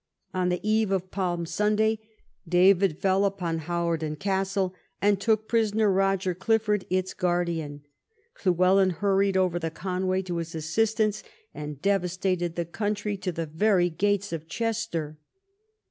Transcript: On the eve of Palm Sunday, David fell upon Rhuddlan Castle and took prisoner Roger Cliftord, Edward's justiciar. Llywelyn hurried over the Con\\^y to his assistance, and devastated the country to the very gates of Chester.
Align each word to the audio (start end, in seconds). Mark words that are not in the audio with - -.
On 0.33 0.49
the 0.49 0.67
eve 0.67 0.89
of 0.89 1.11
Palm 1.11 1.45
Sunday, 1.45 1.99
David 2.49 2.97
fell 2.97 3.23
upon 3.23 3.59
Rhuddlan 3.59 4.17
Castle 4.17 4.73
and 4.99 5.21
took 5.21 5.47
prisoner 5.47 5.91
Roger 5.91 6.33
Cliftord, 6.33 6.85
Edward's 6.89 7.13
justiciar. 7.13 7.81
Llywelyn 8.43 8.91
hurried 8.93 9.37
over 9.37 9.59
the 9.59 9.69
Con\\^y 9.69 10.25
to 10.25 10.37
his 10.37 10.55
assistance, 10.55 11.21
and 11.53 11.83
devastated 11.83 12.55
the 12.55 12.65
country 12.65 13.15
to 13.17 13.31
the 13.31 13.45
very 13.45 13.91
gates 13.91 14.33
of 14.33 14.47
Chester. 14.47 15.19